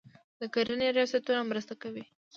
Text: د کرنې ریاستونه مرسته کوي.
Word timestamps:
د 0.39 0.41
کرنې 0.53 0.87
ریاستونه 0.97 1.41
مرسته 1.49 1.73
کوي. 1.81 2.03